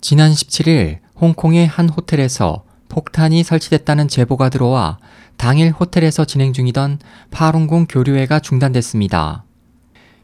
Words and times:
지난 0.00 0.32
17일 0.32 1.00
홍콩의 1.20 1.66
한 1.66 1.90
호텔에서 1.90 2.64
폭탄이 2.88 3.42
설치됐다는 3.42 4.08
제보가 4.08 4.48
들어와 4.48 4.98
당일 5.36 5.72
호텔에서 5.72 6.24
진행 6.24 6.54
중이던 6.54 6.98
파룬궁 7.30 7.86
교류회가 7.86 8.40
중단됐습니다. 8.40 9.44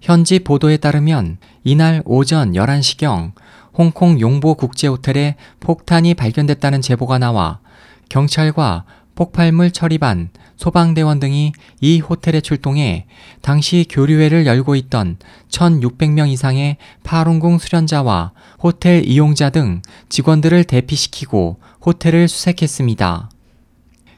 현지 0.00 0.38
보도에 0.38 0.78
따르면 0.78 1.36
이날 1.64 2.02
오전 2.06 2.52
11시경 2.52 3.32
홍콩 3.74 4.18
용보 4.20 4.54
국제호텔에 4.54 5.36
폭탄이 5.60 6.14
발견됐다는 6.14 6.80
제보가 6.80 7.18
나와 7.18 7.60
경찰과 8.08 8.84
폭발물 9.14 9.70
처리반, 9.70 10.30
소방대원 10.58 11.20
등이 11.20 11.52
이 11.80 12.00
호텔에 12.00 12.40
출동해 12.40 13.06
당시 13.40 13.86
교류회를 13.88 14.44
열고 14.44 14.74
있던 14.74 15.16
1,600명 15.50 16.28
이상의 16.28 16.76
파룬궁 17.04 17.58
수련자와 17.58 18.32
호텔 18.60 19.04
이용자 19.04 19.50
등 19.50 19.80
직원들을 20.08 20.64
대피시키고 20.64 21.60
호텔을 21.86 22.28
수색했습니다. 22.28 23.30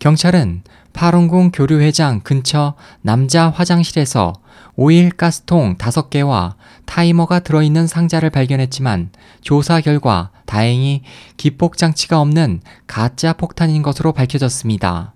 경찰은 0.00 0.64
파룬궁 0.92 1.52
교류회장 1.52 2.20
근처 2.20 2.74
남자 3.00 3.48
화장실에서 3.48 4.32
오일 4.74 5.10
가스통 5.10 5.76
5개와 5.76 6.54
타이머가 6.84 7.40
들어있는 7.40 7.86
상자를 7.86 8.30
발견했지만 8.30 9.10
조사 9.40 9.80
결과 9.80 10.30
다행히 10.46 11.02
기폭장치가 11.36 12.20
없는 12.20 12.60
가짜 12.88 13.32
폭탄인 13.32 13.82
것으로 13.82 14.12
밝혀졌습니다. 14.12 15.14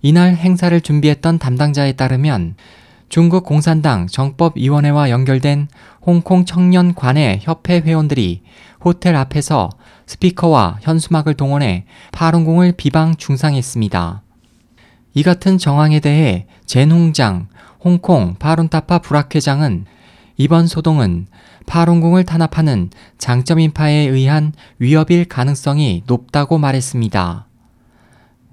이날 0.00 0.36
행사를 0.36 0.80
준비했던 0.80 1.38
담당자에 1.38 1.92
따르면 1.92 2.54
중국 3.08 3.44
공산당 3.44 4.06
정법위원회와 4.06 5.10
연결된 5.10 5.68
홍콩 6.02 6.44
청년 6.44 6.94
관내 6.94 7.40
협회 7.42 7.80
회원들이 7.80 8.42
호텔 8.84 9.16
앞에서 9.16 9.70
스피커와 10.06 10.78
현수막을 10.82 11.34
동원해 11.34 11.84
파룬궁을 12.12 12.72
비방 12.76 13.16
중상했습니다. 13.16 14.22
이 15.14 15.22
같은 15.22 15.58
정황에 15.58 16.00
대해 16.00 16.46
젠홍장 16.66 17.48
홍콩 17.80 18.36
파룬타파 18.38 18.98
불학회장은 18.98 19.86
이번 20.36 20.68
소동은 20.68 21.26
파룬궁을 21.66 22.24
탄압하는 22.24 22.90
장점인파에 23.18 23.94
의한 23.94 24.52
위협일 24.78 25.24
가능성이 25.24 26.04
높다고 26.06 26.58
말했습니다. 26.58 27.47